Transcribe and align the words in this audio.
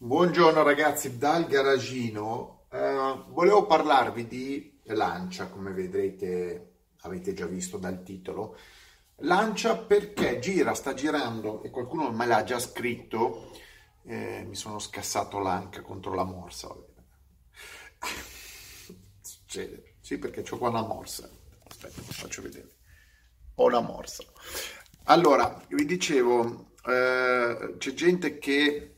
Buongiorno 0.00 0.62
ragazzi, 0.62 1.18
dal 1.18 1.48
garagino 1.48 2.66
eh, 2.70 3.24
volevo 3.30 3.66
parlarvi 3.66 4.28
di 4.28 4.80
Lancia, 4.84 5.48
come 5.48 5.72
vedrete, 5.72 6.74
avete 7.00 7.34
già 7.34 7.46
visto 7.46 7.78
dal 7.78 8.04
titolo. 8.04 8.56
Lancia 9.22 9.76
perché 9.76 10.38
gira, 10.38 10.74
sta 10.74 10.94
girando 10.94 11.64
e 11.64 11.70
qualcuno 11.70 12.12
me 12.12 12.26
l'ha 12.26 12.44
già 12.44 12.60
scritto, 12.60 13.50
eh, 14.04 14.44
mi 14.46 14.54
sono 14.54 14.78
scassato 14.78 15.40
l'anca 15.40 15.82
contro 15.82 16.14
la 16.14 16.22
morsa. 16.22 16.72
Succede, 19.20 19.96
sì 20.00 20.18
perché 20.18 20.44
ho 20.48 20.58
qua 20.58 20.68
una 20.68 20.86
morsa, 20.86 21.28
aspetta, 21.66 22.00
vi 22.06 22.12
faccio 22.12 22.42
vedere, 22.42 22.68
ho 23.56 23.66
una 23.66 23.80
morsa. 23.80 24.22
Allora, 25.06 25.60
vi 25.70 25.84
dicevo, 25.84 26.74
eh, 26.86 27.74
c'è 27.78 27.92
gente 27.94 28.38
che 28.38 28.92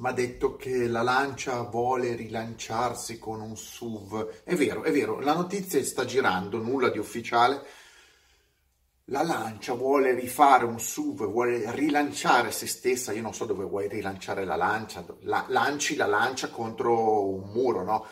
mi 0.00 0.08
ha 0.08 0.12
detto 0.12 0.56
che 0.56 0.86
la 0.86 1.02
Lancia 1.02 1.60
vuole 1.60 2.14
rilanciarsi 2.14 3.18
con 3.18 3.42
un 3.42 3.54
SUV. 3.54 4.42
È 4.44 4.54
vero, 4.54 4.82
è 4.82 4.90
vero, 4.90 5.20
la 5.20 5.34
notizia 5.34 5.82
sta 5.84 6.06
girando, 6.06 6.56
nulla 6.56 6.88
di 6.88 6.98
ufficiale. 6.98 7.62
La 9.06 9.22
Lancia 9.22 9.74
vuole 9.74 10.14
rifare 10.14 10.64
un 10.64 10.80
SUV, 10.80 11.26
vuole 11.26 11.70
rilanciare 11.72 12.50
se 12.50 12.66
stessa. 12.66 13.12
Io 13.12 13.20
non 13.20 13.34
so 13.34 13.44
dove 13.44 13.64
vuoi 13.64 13.88
rilanciare 13.88 14.46
la 14.46 14.56
Lancia. 14.56 15.04
La, 15.20 15.44
lanci 15.48 15.96
la 15.96 16.06
Lancia 16.06 16.48
contro 16.48 17.28
un 17.28 17.50
muro, 17.50 17.84
no? 17.84 18.06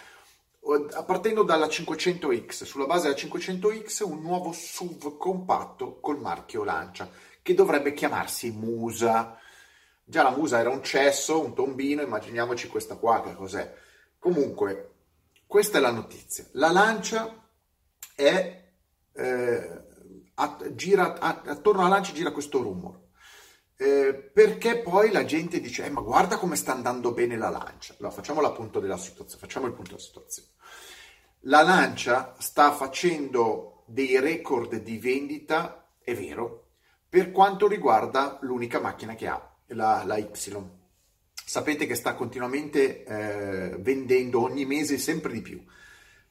Partendo 1.06 1.42
dalla 1.42 1.68
500X, 1.68 2.64
sulla 2.64 2.84
base 2.84 3.08
della 3.08 3.18
500X, 3.18 4.04
un 4.04 4.20
nuovo 4.20 4.52
SUV 4.52 5.16
compatto 5.16 5.98
col 6.00 6.20
marchio 6.20 6.64
Lancia, 6.64 7.08
che 7.40 7.54
dovrebbe 7.54 7.94
chiamarsi 7.94 8.50
Musa 8.50 9.38
Già 10.10 10.22
la 10.22 10.30
musa 10.30 10.58
era 10.58 10.70
un 10.70 10.82
cesso, 10.82 11.44
un 11.44 11.54
tombino, 11.54 12.00
immaginiamoci 12.00 12.66
questa 12.68 12.96
qua 12.96 13.22
che 13.22 13.34
cos'è. 13.34 13.74
Comunque, 14.18 14.94
questa 15.46 15.76
è 15.76 15.82
la 15.82 15.90
notizia. 15.90 16.46
La 16.52 16.70
lancia 16.70 17.46
è, 18.14 18.70
eh, 19.12 19.84
gira, 20.72 21.18
attorno 21.20 21.80
alla 21.80 21.90
lancia 21.90 22.14
gira 22.14 22.32
questo 22.32 22.62
rumore. 22.62 23.08
Eh, 23.76 24.14
perché 24.32 24.78
poi 24.78 25.12
la 25.12 25.26
gente 25.26 25.60
dice, 25.60 25.84
eh, 25.84 25.90
ma 25.90 26.00
guarda 26.00 26.38
come 26.38 26.56
sta 26.56 26.72
andando 26.72 27.12
bene 27.12 27.36
la 27.36 27.50
lancia. 27.50 27.94
Allora, 27.98 28.14
facciamo 28.14 28.40
la 28.40 28.52
punto 28.52 28.80
della 28.80 28.96
situazione, 28.96 29.42
facciamo 29.42 29.66
il 29.66 29.74
punto 29.74 29.90
della 29.90 30.02
situazione. 30.02 30.48
La 31.40 31.60
lancia 31.60 32.34
sta 32.38 32.72
facendo 32.72 33.84
dei 33.86 34.18
record 34.20 34.74
di 34.76 34.96
vendita, 34.96 35.92
è 36.02 36.14
vero, 36.14 36.70
per 37.06 37.30
quanto 37.30 37.68
riguarda 37.68 38.38
l'unica 38.40 38.80
macchina 38.80 39.14
che 39.14 39.26
ha, 39.26 39.47
la, 39.68 40.02
la 40.04 40.16
Y. 40.16 40.28
Sapete 41.44 41.86
che 41.86 41.94
sta 41.94 42.14
continuamente 42.14 43.04
eh, 43.04 43.76
vendendo 43.78 44.42
ogni 44.42 44.66
mese 44.66 44.98
sempre 44.98 45.32
di 45.32 45.40
più. 45.40 45.64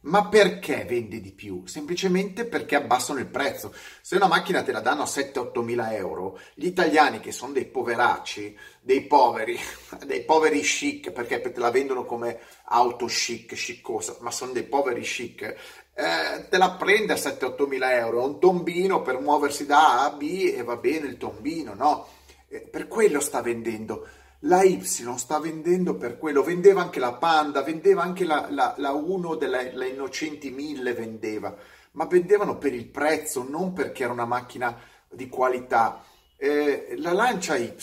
Ma 0.02 0.28
perché 0.28 0.86
vende 0.88 1.20
di 1.20 1.34
più? 1.34 1.66
Semplicemente 1.66 2.46
perché 2.46 2.76
abbassano 2.76 3.20
il 3.20 3.26
prezzo. 3.26 3.74
Se 4.02 4.16
una 4.16 4.28
macchina 4.28 4.62
te 4.62 4.72
la 4.72 4.80
danno 4.80 5.02
a 5.02 5.06
7-8 5.06 5.64
mila 5.64 5.94
euro, 5.96 6.40
gli 6.54 6.68
italiani 6.68 7.20
che 7.20 7.32
sono 7.32 7.52
dei 7.52 7.66
poveracci, 7.66 8.56
dei 8.80 9.02
poveri, 9.02 9.58
dei 10.06 10.24
poveri 10.24 10.62
chic, 10.62 11.12
perché 11.12 11.42
te 11.42 11.60
la 11.60 11.72
vendono 11.72 12.06
come 12.06 12.40
auto 12.66 13.08
chic, 13.08 13.56
sciccosa, 13.56 14.18
ma 14.20 14.32
sono 14.32 14.54
dei 14.54 14.64
poveri 14.64 15.02
chic, 15.02 15.42
eh, 15.42 16.48
te 16.48 16.58
la 16.58 16.72
prende 16.72 17.14
a 17.14 17.18
7-8 17.18 17.68
mila 17.68 17.94
euro, 17.96 18.24
un 18.24 18.40
tombino 18.40 19.02
per 19.02 19.20
muoversi 19.20 19.66
da 19.66 20.04
A 20.04 20.06
a 20.06 20.12
B 20.12 20.54
e 20.56 20.62
va 20.64 20.78
bene 20.78 21.08
il 21.08 21.18
tombino, 21.18 21.74
no? 21.74 22.08
Eh, 22.50 22.62
per 22.62 22.88
quello 22.88 23.20
sta 23.20 23.42
vendendo. 23.42 24.08
La 24.42 24.64
Y 24.64 24.82
sta 24.84 25.40
vendendo 25.40 25.96
per 25.96 26.18
quello, 26.20 26.44
vendeva 26.44 26.82
anche 26.82 27.00
la 27.00 27.14
Panda, 27.14 27.64
vendeva 27.64 28.04
anche 28.04 28.24
la, 28.24 28.48
la, 28.52 28.76
la 28.78 28.92
1 28.92 29.36
della 29.36 29.86
Innocenti 29.86 30.52
1000, 30.52 30.94
vendeva, 30.94 31.56
ma 31.94 32.06
vendevano 32.06 32.58
per 32.60 32.74
il 32.74 32.86
prezzo, 32.86 33.44
non 33.50 33.74
perché 33.74 34.04
era 34.04 34.14
una 34.14 34.26
macchina 34.26 34.80
di 35.10 35.28
qualità. 35.28 36.04
Eh, 36.38 36.94
la 36.98 37.14
Lancia 37.14 37.58
Y, 37.58 37.74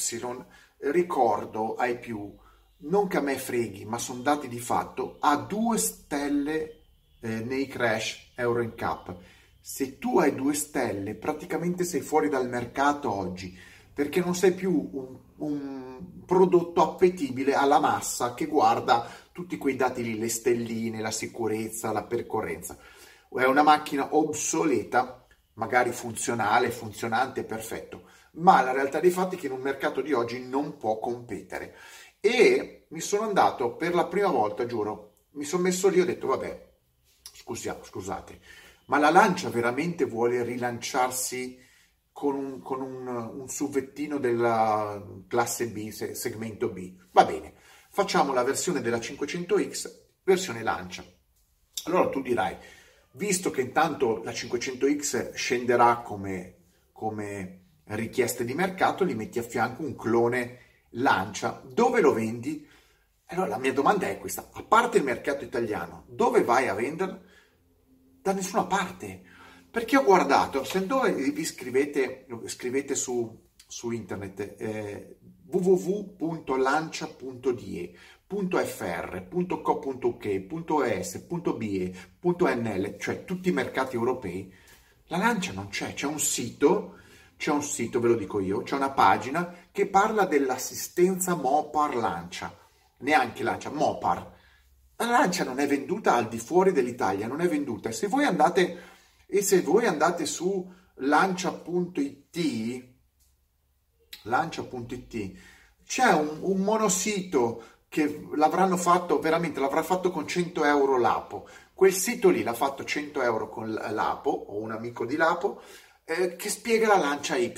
ricordo 0.78 1.74
ai 1.74 1.98
più, 1.98 2.32
non 2.78 3.08
che 3.08 3.16
a 3.16 3.20
me 3.20 3.36
freghi, 3.36 3.84
ma 3.84 3.98
sono 3.98 4.20
dati 4.20 4.47
di 4.47 4.60
fatto, 4.60 5.16
ha 5.19 5.36
due 5.36 5.76
stelle 5.78 6.82
eh, 7.20 7.41
nei 7.41 7.66
crash 7.66 8.30
Euro 8.36 8.62
NCAP. 8.62 9.16
Se 9.60 9.98
tu 9.98 10.19
hai 10.19 10.34
due 10.34 10.54
stelle, 10.54 11.14
praticamente 11.14 11.84
sei 11.84 12.00
fuori 12.00 12.28
dal 12.28 12.48
mercato 12.48 13.12
oggi 13.12 13.58
perché 13.94 14.21
non 14.21 14.34
sei 14.34 14.53
più 14.53 14.91
un, 14.93 15.19
un 15.37 16.25
prodotto 16.27 16.82
appetibile 16.82 17.55
alla 17.55 17.78
massa 17.78 18.34
che 18.34 18.47
guarda 18.47 19.09
tutti 19.31 19.56
quei 19.56 19.77
dati 19.77 20.03
lì, 20.03 20.19
le 20.19 20.28
stelline, 20.28 21.00
la 21.00 21.10
sicurezza, 21.10 21.93
la 21.93 22.04
percorrenza. 22.04 22.77
È 23.28 23.44
una 23.44 23.62
macchina 23.62 24.15
obsoleta, 24.15 25.27
magari 25.54 25.93
funzionale, 25.93 26.71
funzionante, 26.71 27.44
perfetto, 27.44 28.09
ma 28.33 28.62
la 28.62 28.72
realtà 28.72 29.00
dei 29.00 29.10
fatti 29.10 29.37
è 29.37 29.38
che 29.38 29.47
in 29.47 29.53
un 29.53 29.60
mercato 29.60 30.00
di 30.00 30.12
oggi 30.12 30.44
non 30.44 30.77
può 30.77 30.99
competere. 30.99 31.77
E 32.21 32.87
mi 32.88 33.00
sono 33.00 33.22
andato 33.22 33.75
per 33.75 33.94
la 33.94 34.06
prima 34.06 34.28
volta, 34.28 34.66
giuro, 34.66 35.15
mi 35.33 35.44
sono 35.44 35.62
messo 35.62 35.88
lì 35.88 35.99
e 35.99 36.03
ho 36.03 36.06
detto, 36.06 36.28
vabbè, 36.28 36.72
scusiamo, 37.33 37.83
scusate, 37.83 38.41
ma 38.87 38.99
la 38.99 39.10
Lancia 39.10 39.50
veramente 39.50 40.04
vuole 40.04 40.43
rilanciarsi 40.43 41.59
con 42.14 42.36
un, 42.36 42.62
con 42.62 42.80
un, 42.80 43.08
un 43.08 43.48
suvettino 43.48 44.19
della 44.19 45.04
classe 45.26 45.66
B, 45.66 45.88
segmento 45.91 46.69
B. 46.69 46.94
Va 47.10 47.25
bene, 47.25 47.54
facciamo 47.91 48.32
la 48.32 48.44
versione 48.44 48.80
della 48.80 48.98
500X, 48.98 49.91
versione 50.22 50.62
lancia. 50.62 51.04
Allora 51.86 52.08
tu 52.10 52.22
dirai, 52.22 52.56
visto 53.14 53.50
che 53.50 53.62
intanto 53.62 54.22
la 54.22 54.30
500X 54.30 55.34
scenderà 55.34 56.03
come, 56.03 56.58
come 56.92 57.62
richieste 57.86 58.44
di 58.44 58.54
mercato, 58.54 59.04
gli 59.04 59.16
metti 59.16 59.41
a 59.41 59.42
fianco 59.42 59.82
un 59.82 59.97
clone 59.97 60.60
lancia, 60.91 61.60
dove 61.66 62.00
lo 62.00 62.12
vendi? 62.12 62.64
Allora 63.26 63.48
la 63.48 63.58
mia 63.58 63.72
domanda 63.72 64.06
è 64.06 64.19
questa, 64.19 64.50
a 64.53 64.62
parte 64.62 64.98
il 64.98 65.04
mercato 65.04 65.42
italiano, 65.42 66.04
dove 66.06 66.44
vai 66.44 66.69
a 66.69 66.74
venderlo? 66.74 67.22
Da 68.22 68.32
nessuna 68.32 68.66
parte. 68.66 69.32
Perché 69.74 69.96
ho 69.96 70.04
guardato, 70.04 70.62
se 70.62 70.86
dove 70.86 71.10
vi 71.10 71.44
scrivete, 71.44 72.26
scrivete 72.44 72.94
su, 72.94 73.48
su 73.66 73.90
internet 73.90 74.54
eh, 74.56 75.16
www.lancia.die, 75.46 77.98
.fr, 78.28 79.26
.co.uk, 79.28 80.24
.es, 80.86 81.18
.be, 81.18 81.94
.nl, 82.22 82.96
cioè 83.00 83.24
tutti 83.24 83.48
i 83.48 83.52
mercati 83.52 83.96
europei, 83.96 84.54
la 85.06 85.16
Lancia 85.16 85.52
non 85.52 85.66
c'è, 85.66 85.92
c'è 85.92 86.06
un 86.06 86.20
sito, 86.20 86.98
c'è 87.36 87.50
un 87.50 87.64
sito, 87.64 87.98
ve 87.98 88.06
lo 88.06 88.14
dico 88.14 88.38
io, 88.38 88.62
c'è 88.62 88.76
una 88.76 88.92
pagina 88.92 89.56
che 89.72 89.88
parla 89.88 90.24
dell'assistenza 90.24 91.34
Mopar 91.34 91.96
Lancia, 91.96 92.56
neanche 92.98 93.42
Lancia, 93.42 93.72
Mopar. 93.72 94.34
La 94.98 95.06
Lancia 95.06 95.42
non 95.42 95.58
è 95.58 95.66
venduta 95.66 96.14
al 96.14 96.28
di 96.28 96.38
fuori 96.38 96.70
dell'Italia, 96.70 97.26
non 97.26 97.41
è 97.41 97.48
venduta. 97.48 97.91
Se 97.91 98.06
voi 98.06 98.22
andate 98.22 98.92
e 99.26 99.42
se 99.42 99.60
voi 99.62 99.86
andate 99.86 100.26
su 100.26 100.72
lancia.it, 100.96 102.84
lancia.it, 104.22 105.32
c'è 105.86 106.12
un, 106.12 106.38
un 106.40 106.60
monosito 106.60 107.62
che 107.88 108.26
l'avranno 108.34 108.76
fatto, 108.76 109.20
veramente 109.20 109.60
l'avrà 109.60 109.82
fatto 109.82 110.10
con 110.10 110.26
100 110.26 110.64
euro 110.64 110.98
l'Apo. 110.98 111.48
Quel 111.72 111.92
sito 111.92 112.28
lì 112.28 112.42
l'ha 112.42 112.54
fatto 112.54 112.84
100 112.84 113.22
euro 113.22 113.48
con 113.48 113.72
l'Apo, 113.72 114.30
o 114.30 114.58
un 114.58 114.72
amico 114.72 115.06
di 115.06 115.16
Lapo, 115.16 115.62
eh, 116.04 116.34
che 116.36 116.48
spiega 116.48 116.88
la 116.88 116.98
lancia 116.98 117.36
Y. 117.36 117.52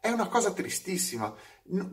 È 0.00 0.08
una 0.08 0.28
cosa 0.28 0.52
tristissima. 0.52 1.34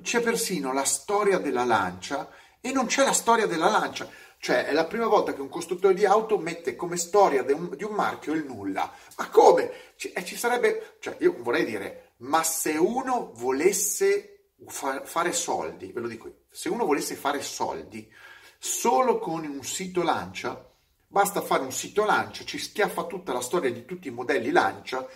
C'è 0.01 0.21
persino 0.21 0.71
la 0.71 0.85
storia 0.85 1.39
della 1.39 1.65
lancia 1.65 2.29
e 2.69 2.71
non 2.73 2.85
c'è 2.85 3.03
la 3.03 3.13
storia 3.13 3.45
della 3.45 3.69
lancia. 3.69 4.09
Cioè, 4.39 4.65
è 4.65 4.71
la 4.71 4.85
prima 4.85 5.07
volta 5.07 5.33
che 5.33 5.41
un 5.41 5.49
costruttore 5.49 5.93
di 5.93 6.05
auto 6.05 6.37
mette 6.37 6.75
come 6.75 6.97
storia 6.97 7.41
un, 7.41 7.75
di 7.75 7.83
un 7.83 7.93
marchio 7.93 8.33
il 8.33 8.45
nulla. 8.45 8.91
Ma 9.17 9.29
come? 9.29 9.71
Ci, 9.95 10.13
ci, 10.23 10.37
sarebbe, 10.37 10.97
cioè, 10.99 11.17
io 11.19 11.35
vorrei 11.39 11.65
dire, 11.65 12.13
ma 12.17 12.43
se 12.43 12.71
uno 12.71 13.31
volesse 13.33 14.51
fa, 14.67 15.03
fare 15.03 15.33
soldi, 15.33 15.91
ve 15.91 16.01
lo 16.01 16.07
dico 16.07 16.27
io, 16.27 16.35
se 16.49 16.69
uno 16.69 16.85
volesse 16.85 17.15
fare 17.15 17.41
soldi 17.41 18.11
solo 18.59 19.17
con 19.17 19.43
un 19.43 19.63
sito 19.63 20.03
lancia, 20.03 20.67
basta 21.07 21.41
fare 21.41 21.63
un 21.63 21.71
sito 21.71 22.05
lancia, 22.05 22.43
ci 22.43 22.57
schiaffa 22.57 23.05
tutta 23.05 23.33
la 23.33 23.41
storia 23.41 23.71
di 23.71 23.85
tutti 23.85 24.07
i 24.07 24.11
modelli 24.11 24.51
lancia, 24.51 25.07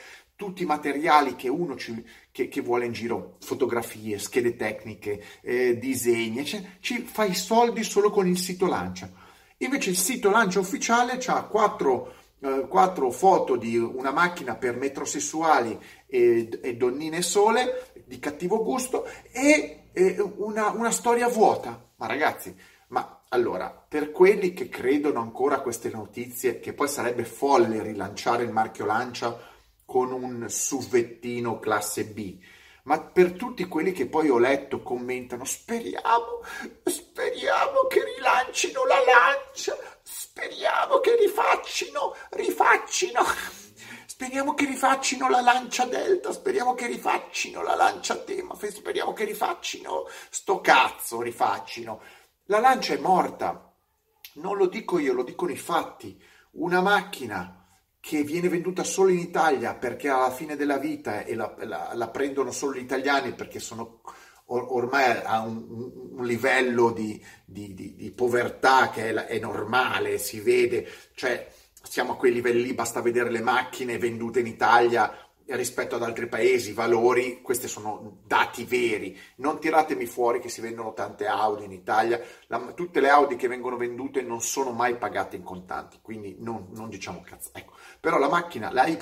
tutti 0.42 0.64
i 0.64 0.66
materiali 0.66 1.36
che 1.36 1.50
uno 1.50 1.76
ci, 1.76 2.04
che, 2.32 2.48
che, 2.48 2.62
vuole 2.62 2.86
in 2.86 2.94
giro, 2.94 3.36
fotografie, 3.42 4.18
schede 4.18 4.56
tecniche, 4.56 5.24
eh, 5.42 5.78
disegni, 5.78 6.44
cioè, 6.44 6.64
ci 6.80 7.04
fa 7.04 7.26
i 7.26 7.36
soldi 7.36 7.84
solo 7.84 8.10
con 8.10 8.26
il 8.26 8.40
sito 8.40 8.66
Lancia. 8.66 9.08
Invece 9.58 9.92
il 9.92 9.98
sito 9.98 10.32
Lancia 10.32 10.58
ufficiale 10.58 11.20
ha 11.24 11.44
quattro, 11.44 12.16
eh, 12.40 12.66
quattro 12.68 13.12
foto 13.12 13.56
di 13.56 13.78
una 13.78 14.10
macchina 14.10 14.56
per 14.56 14.78
metrosessuali 14.78 15.78
e, 16.08 16.50
e 16.60 16.76
donnine 16.76 17.22
sole 17.22 17.92
di 18.04 18.18
cattivo 18.18 18.64
gusto 18.64 19.06
e, 19.32 19.90
e 19.94 20.16
una, 20.38 20.72
una 20.72 20.90
storia 20.90 21.28
vuota. 21.28 21.88
Ma 21.98 22.08
ragazzi, 22.08 22.56
ma 22.88 23.22
allora, 23.30 23.70
per 23.70 24.10
quelli 24.10 24.54
che 24.54 24.70
credono 24.70 25.20
ancora 25.20 25.58
a 25.58 25.62
queste 25.62 25.92
notizie, 25.92 26.60
che 26.60 26.74
poi 26.74 26.88
sarebbe 26.88 27.26
folle 27.26 27.84
rilanciare 27.84 28.42
il 28.42 28.52
marchio 28.52 28.86
Lancia 28.86 29.50
con 29.92 30.14
un 30.14 30.48
suvettino 30.48 31.60
classe 31.60 32.06
B, 32.06 32.40
ma 32.84 33.02
per 33.02 33.34
tutti 33.34 33.66
quelli 33.66 33.92
che 33.92 34.08
poi 34.08 34.30
ho 34.30 34.38
letto 34.38 34.82
commentano, 34.82 35.44
speriamo, 35.44 36.46
speriamo 36.86 37.88
che 37.90 38.02
rilancino 38.06 38.86
la 38.86 39.04
Lancia, 39.06 39.76
speriamo 40.02 41.00
che 41.00 41.18
rifaccino, 41.18 42.16
rifaccino. 42.30 43.22
Speriamo 44.22 44.54
che 44.54 44.66
rifaccino 44.66 45.28
la 45.30 45.42
lancia 45.42 45.86
Delta, 45.86 46.32
speriamo 46.32 46.76
che 46.76 46.86
rifaccino 46.86 47.64
la 47.64 47.74
lancia 47.74 48.16
Tema, 48.18 48.54
speriamo 48.54 49.14
che 49.14 49.26
rifaccino 49.26 50.08
sto 50.30 50.62
cazzo, 50.62 51.22
rifaccino. 51.22 52.00
La 52.46 52.60
lancia 52.60 52.94
è 52.94 52.98
morta, 52.98 53.74
non 54.34 54.58
lo 54.58 54.68
dico 54.68 55.00
io, 55.00 55.14
lo 55.14 55.24
dicono 55.24 55.52
i 55.52 55.58
fatti. 55.58 56.24
Una 56.52 56.82
macchina 56.82 57.61
che 58.02 58.24
viene 58.24 58.50
venduta 58.50 58.84
solo 58.84 59.10
in 59.10 59.20
Italia 59.20 59.76
perché 59.76 60.10
alla 60.10 60.32
fine 60.32 60.56
della 60.56 60.78
vita 60.78 61.24
e 61.24 61.36
la, 61.36 61.56
la, 61.60 61.92
la 61.94 62.08
prendono 62.10 62.52
solo 62.52 62.74
gli 62.74 62.82
italiani 62.82 63.34
perché 63.34 63.60
sono 63.60 64.02
ormai 64.46 65.22
a 65.24 65.42
un, 65.42 65.66
un 66.18 66.26
livello 66.26 66.92
di, 66.92 67.24
di, 67.46 67.74
di, 67.74 67.96
di, 67.96 68.12
povertà 68.12 68.90
che 68.90 69.12
è, 69.12 69.14
è 69.14 69.40
normale, 69.40 70.18
si 70.18 70.42
vede, 70.42 70.86
cioè 71.14 71.48
siamo 71.84 72.14
a 72.14 72.18
quei 72.18 72.34
livelli 72.34 72.64
lì, 72.64 72.74
basta 72.74 73.02
vedere 73.02 73.30
le 73.30 73.42
macchine 73.42 73.98
vendute 73.98 74.42
in 74.42 74.48
Italia 74.48 75.21
rispetto 75.48 75.96
ad 75.96 76.04
altri 76.04 76.28
paesi, 76.28 76.74
valori, 76.74 77.42
questi 77.42 77.68
sono 77.68 78.20
dati 78.26 78.64
veri. 78.64 79.18
Non 79.38 79.60
tiratemi 79.60 80.06
fuori 80.06 80.40
che 80.40 80.50
si 80.50 80.62
vendono 80.62 80.94
tante 80.94 81.28
Audi 81.28 81.66
in 81.66 81.72
Italia, 81.72 82.22
la, 82.48 82.60
tutte 82.74 83.00
le 83.00 83.10
Audi 83.10 83.36
che 83.36 83.48
vengono 83.48 83.78
vendute 83.78 84.22
non 84.22 84.42
sono 84.42 84.72
mai 84.72 84.96
pagate 84.96 85.36
in 85.36 85.44
contanti, 85.44 86.00
quindi 86.02 86.38
non, 86.40 86.68
non 86.72 86.90
diciamo 86.90 87.22
cazzo. 87.22 87.50
Ecco. 87.54 87.74
Però 88.00 88.18
la 88.18 88.30
macchina, 88.30 88.72
la 88.72 88.86
Y, 88.88 88.98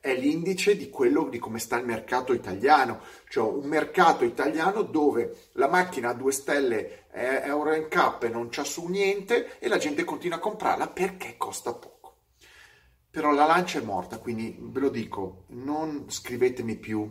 è 0.00 0.14
l'indice 0.14 0.76
di 0.76 0.88
quello 0.88 1.28
di 1.28 1.38
come 1.38 1.58
sta 1.58 1.76
il 1.76 1.84
mercato 1.84 2.32
italiano, 2.32 3.00
cioè 3.28 3.50
un 3.50 3.66
mercato 3.68 4.24
italiano 4.24 4.82
dove 4.82 5.48
la 5.52 5.68
macchina 5.68 6.10
a 6.10 6.14
due 6.14 6.32
stelle 6.32 7.06
è, 7.10 7.42
è 7.42 7.52
un 7.52 7.64
rank 7.64 7.94
up 7.96 8.22
e 8.24 8.28
non 8.28 8.48
c'ha 8.50 8.64
su 8.64 8.86
niente 8.86 9.58
e 9.58 9.68
la 9.68 9.78
gente 9.78 10.04
continua 10.04 10.36
a 10.38 10.40
comprarla 10.40 10.88
perché 10.88 11.36
costa 11.36 11.72
poco. 11.72 12.01
Però 13.12 13.30
la 13.30 13.44
lancia 13.44 13.78
è 13.78 13.82
morta, 13.82 14.16
quindi 14.16 14.56
ve 14.58 14.80
lo 14.80 14.88
dico, 14.88 15.44
non 15.48 16.06
scrivetemi 16.08 16.76
più, 16.76 17.06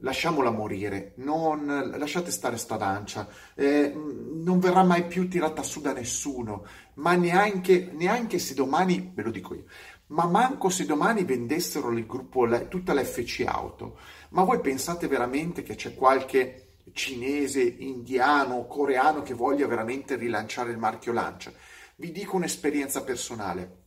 lasciamola 0.00 0.50
morire, 0.50 1.14
non, 1.16 1.64
lasciate 1.96 2.30
stare 2.30 2.58
sta 2.58 2.76
lancia, 2.76 3.26
eh, 3.54 3.94
non 3.94 4.58
verrà 4.58 4.82
mai 4.82 5.06
più 5.06 5.28
tirata 5.28 5.62
su 5.62 5.80
da 5.80 5.94
nessuno, 5.94 6.66
ma 6.96 7.14
neanche, 7.14 7.90
neanche 7.94 8.38
se 8.38 8.52
domani, 8.52 9.10
ve 9.14 9.22
lo 9.22 9.30
dico 9.30 9.54
io, 9.54 9.64
ma 10.08 10.26
manco 10.26 10.68
se 10.68 10.84
domani 10.84 11.24
vendessero 11.24 11.90
il 11.92 12.04
gruppo, 12.04 12.46
tutta 12.68 12.92
l'FC 12.92 13.44
Auto, 13.46 13.98
ma 14.32 14.44
voi 14.44 14.60
pensate 14.60 15.08
veramente 15.08 15.62
che 15.62 15.76
c'è 15.76 15.94
qualche 15.94 16.74
cinese, 16.92 17.62
indiano, 17.62 18.66
coreano 18.66 19.22
che 19.22 19.32
voglia 19.32 19.66
veramente 19.66 20.16
rilanciare 20.16 20.72
il 20.72 20.78
marchio 20.78 21.14
Lancia? 21.14 21.50
Vi 21.96 22.12
dico 22.12 22.36
un'esperienza 22.36 23.02
personale 23.02 23.80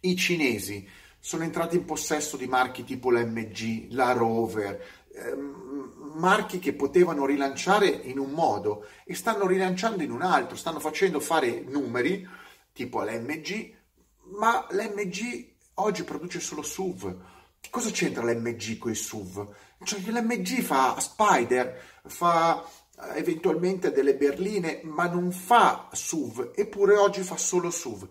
i 0.00 0.16
cinesi 0.16 0.88
sono 1.18 1.42
entrati 1.42 1.76
in 1.76 1.84
possesso 1.84 2.36
di 2.36 2.46
marchi 2.46 2.84
tipo 2.84 3.10
la 3.10 3.24
MG, 3.24 3.88
la 3.90 4.12
Rover, 4.12 4.82
ehm, 5.12 6.12
marchi 6.14 6.58
che 6.58 6.72
potevano 6.72 7.26
rilanciare 7.26 7.88
in 7.88 8.18
un 8.18 8.30
modo 8.30 8.86
e 9.04 9.14
stanno 9.14 9.46
rilanciando 9.46 10.02
in 10.02 10.10
un 10.10 10.22
altro, 10.22 10.56
stanno 10.56 10.80
facendo 10.80 11.20
fare 11.20 11.60
numeri 11.60 12.26
tipo 12.72 13.02
l'MG, 13.02 13.74
ma 14.38 14.66
l'MG 14.70 15.46
oggi 15.74 16.04
produce 16.04 16.40
solo 16.40 16.62
SUV. 16.62 17.16
Cosa 17.70 17.90
c'entra 17.90 18.24
l'MG 18.24 18.78
con 18.78 18.92
i 18.92 18.94
SUV? 18.94 19.52
Cioè 19.82 20.00
l'MG 20.00 20.60
fa 20.60 20.98
Spider, 20.98 22.00
fa 22.06 22.64
eh, 22.64 23.18
eventualmente 23.18 23.90
delle 23.90 24.14
berline, 24.14 24.80
ma 24.84 25.06
non 25.08 25.32
fa 25.32 25.88
SUV, 25.92 26.52
eppure 26.54 26.96
oggi 26.96 27.22
fa 27.22 27.36
solo 27.36 27.70
SUV. 27.70 28.08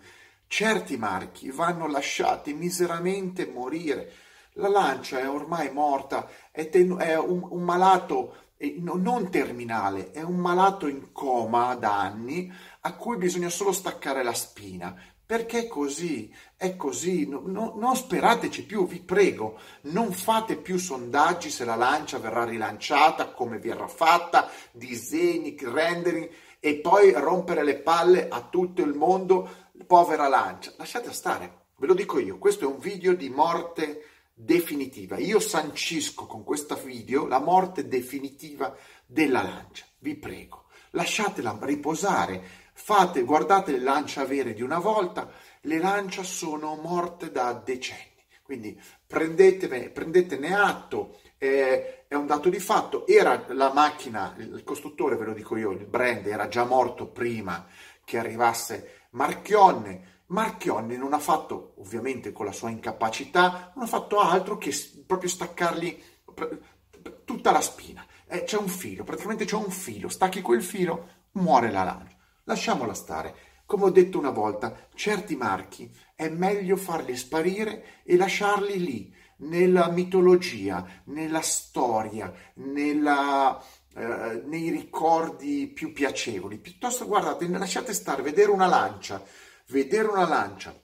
Certi 0.47 0.95
marchi 0.95 1.51
vanno 1.51 1.87
lasciati 1.87 2.53
miseramente 2.53 3.45
morire. 3.45 4.13
La 4.53 4.69
lancia 4.69 5.19
è 5.19 5.29
ormai 5.29 5.71
morta, 5.71 6.27
è, 6.51 6.69
ten- 6.69 6.97
è 6.97 7.17
un, 7.17 7.45
un, 7.49 7.61
malato 7.63 8.35
eh, 8.57 8.77
non 8.79 9.29
terminale, 9.29 10.11
è 10.11 10.23
un 10.23 10.37
malato 10.37 10.87
in 10.87 11.11
coma 11.11 11.75
da 11.75 11.99
anni 11.99 12.51
a 12.81 12.95
cui 12.95 13.17
bisogna 13.17 13.49
solo 13.49 13.73
staccare 13.73 14.23
la 14.23 14.33
spina. 14.33 14.95
Perché 15.27 15.65
è 15.65 15.67
così? 15.67 16.33
È 16.55 16.77
così, 16.77 17.27
no, 17.27 17.43
no, 17.45 17.73
non 17.75 17.97
sperateci 17.97 18.65
più, 18.65 18.87
vi 18.87 19.01
prego, 19.01 19.59
non 19.81 20.13
fate 20.13 20.55
più 20.55 20.77
sondaggi 20.77 21.49
se 21.49 21.65
la 21.65 21.75
lancia 21.75 22.17
verrà 22.17 22.45
rilanciata, 22.45 23.31
come 23.31 23.59
verrà 23.59 23.89
fatta, 23.89 24.49
disegni, 24.71 25.57
rendering 25.59 26.29
e 26.61 26.75
poi 26.77 27.11
rompere 27.11 27.63
le 27.63 27.75
palle 27.75 28.29
a 28.29 28.41
tutto 28.49 28.81
il 28.81 28.93
mondo 28.93 29.65
povera 29.85 30.27
lancia, 30.27 30.73
lasciate 30.77 31.11
stare, 31.13 31.65
ve 31.77 31.87
lo 31.87 31.93
dico 31.93 32.19
io, 32.19 32.37
questo 32.37 32.65
è 32.65 32.67
un 32.67 32.79
video 32.79 33.13
di 33.13 33.29
morte 33.29 34.03
definitiva. 34.33 35.17
Io 35.17 35.39
sancisco 35.39 36.25
con 36.25 36.43
questo 36.43 36.75
video 36.75 37.25
la 37.25 37.39
morte 37.39 37.87
definitiva 37.87 38.75
della 39.05 39.41
lancia. 39.41 39.85
Vi 39.99 40.15
prego, 40.15 40.65
lasciatela 40.91 41.57
riposare, 41.61 42.43
fate, 42.73 43.23
guardate 43.23 43.71
le 43.71 43.79
lance 43.79 44.23
vere 44.25 44.53
di 44.53 44.61
una 44.61 44.79
volta, 44.79 45.31
le 45.61 45.79
lancia 45.79 46.23
sono 46.23 46.75
morte 46.75 47.31
da 47.31 47.53
decenni. 47.53 48.15
Quindi 48.43 48.79
prendetene 49.05 50.55
atto, 50.55 51.19
eh, 51.37 52.05
è 52.07 52.15
un 52.15 52.25
dato 52.25 52.47
di 52.47 52.59
fatto. 52.59 53.05
Era 53.05 53.43
la 53.49 53.73
macchina, 53.73 54.35
il 54.37 54.63
costruttore, 54.63 55.17
ve 55.17 55.25
lo 55.25 55.33
dico 55.33 55.57
io, 55.57 55.71
il 55.71 55.85
brand 55.85 56.25
era 56.25 56.47
già 56.47 56.63
morto 56.63 57.07
prima 57.07 57.67
che 58.05 58.17
arrivasse 58.17 59.06
Marchionne. 59.17 60.15
Marchionne 60.27 60.95
non 60.95 61.13
ha 61.13 61.19
fatto, 61.19 61.73
ovviamente 61.77 62.31
con 62.31 62.45
la 62.45 62.51
sua 62.51 62.69
incapacità, 62.69 63.71
non 63.75 63.85
ha 63.85 63.87
fatto 63.87 64.19
altro 64.19 64.57
che 64.57 64.71
proprio 65.05 65.29
staccargli 65.29 66.03
tutta 67.25 67.51
la 67.51 67.61
spina. 67.61 68.05
Eh, 68.27 68.43
c'è 68.43 68.57
un 68.57 68.67
filo, 68.67 69.03
praticamente 69.03 69.45
c'è 69.45 69.55
un 69.55 69.71
filo, 69.71 70.09
stacchi 70.09 70.41
quel 70.41 70.61
filo, 70.61 71.07
muore 71.33 71.71
la 71.71 71.83
lancia. 71.83 72.15
Lasciamola 72.43 72.93
stare. 72.93 73.35
Come 73.65 73.85
ho 73.85 73.89
detto 73.89 74.19
una 74.19 74.29
volta, 74.29 74.87
certi 74.93 75.35
marchi 75.35 75.91
è 76.13 76.29
meglio 76.29 76.75
farli 76.75 77.15
sparire 77.17 78.03
e 78.03 78.15
lasciarli 78.17 78.79
lì, 78.79 79.15
nella 79.37 79.89
mitologia, 79.89 80.85
nella 81.05 81.41
storia, 81.41 82.31
nella, 82.55 83.61
eh, 83.97 84.43
nei 84.45 84.69
ricordi 84.69 85.65
più 85.67 85.91
piacevoli. 85.91 86.57
Piuttosto, 86.57 87.07
guardate, 87.07 87.47
lasciate 87.47 87.93
stare, 87.93 88.21
vedere 88.21 88.51
una 88.51 88.67
lancia, 88.67 89.23
vedere 89.69 90.07
una 90.07 90.27
lancia 90.27 90.79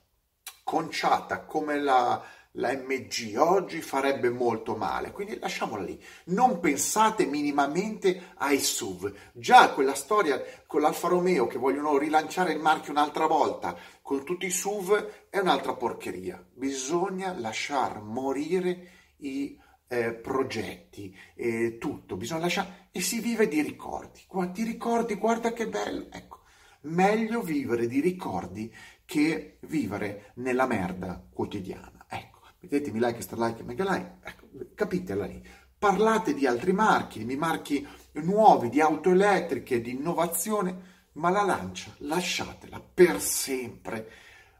conciata 0.63 1.41
come 1.41 1.79
la, 1.79 2.19
la 2.53 2.73
MG 2.73 3.35
oggi 3.37 3.81
farebbe 3.81 4.31
molto 4.31 4.75
male, 4.75 5.11
quindi 5.11 5.37
lasciamola 5.37 5.83
lì. 5.83 6.01
Non 6.25 6.59
pensate 6.59 7.25
minimamente 7.25 8.31
ai 8.37 8.57
SUV. 8.57 9.13
Già 9.31 9.73
quella 9.73 9.93
storia 9.93 10.43
con 10.65 10.81
l'Alfa 10.81 11.07
Romeo 11.07 11.45
che 11.45 11.59
vogliono 11.59 11.99
rilanciare 11.99 12.53
il 12.53 12.59
marchio 12.59 12.93
un'altra 12.93 13.27
volta 13.27 13.77
con 14.01 14.25
tutti 14.25 14.47
i 14.47 14.51
SUV 14.51 15.27
è 15.29 15.37
un'altra 15.37 15.75
porcheria. 15.75 16.43
Bisogna 16.51 17.37
lasciar 17.37 18.01
morire 18.01 18.89
i 19.17 19.55
eh, 19.93 20.13
progetti, 20.13 21.15
eh, 21.35 21.77
tutto, 21.77 22.15
bisogna 22.15 22.41
lasciare 22.41 22.87
e 22.91 23.01
si 23.01 23.19
vive 23.19 23.47
di 23.47 23.61
ricordi. 23.61 24.21
Guarda, 24.27 24.51
ti 24.51 24.63
ricordi, 24.63 25.15
guarda 25.15 25.53
che 25.53 25.67
bello, 25.67 26.07
ecco, 26.11 26.39
meglio 26.81 27.41
vivere 27.41 27.87
di 27.87 27.99
ricordi 27.99 28.73
che 29.05 29.57
vivere 29.61 30.31
nella 30.35 30.65
merda 30.65 31.23
quotidiana. 31.31 32.05
Ecco, 32.09 32.39
mettetemi 32.59 32.99
like, 32.99 33.21
star 33.21 33.37
like, 33.37 33.63
mega 33.63 33.83
like, 33.83 34.15
ecco, 34.23 34.47
capitela 34.73 35.25
lì. 35.25 35.45
Parlate 35.77 36.33
di 36.33 36.47
altri 36.47 36.71
marchi, 36.71 37.25
di 37.25 37.35
marchi 37.35 37.85
nuovi, 38.13 38.69
di 38.69 38.81
auto 38.81 39.11
elettriche, 39.11 39.81
di 39.81 39.91
innovazione, 39.91 40.91
ma 41.13 41.29
la 41.29 41.43
lancia 41.43 41.93
lasciatela 41.97 42.81
per 42.81 43.21
sempre. 43.21 44.09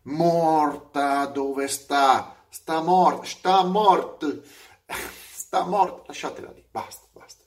Morta, 0.04 1.26
dove 1.28 1.68
sta? 1.68 2.36
Sta 2.50 2.82
morta, 2.82 3.26
sta 3.26 3.64
morta 3.64 4.28
sta 5.34 5.66
morta, 5.66 6.04
lasciatela 6.08 6.52
lì, 6.52 6.66
basta, 6.72 7.08
basta. 7.14 7.43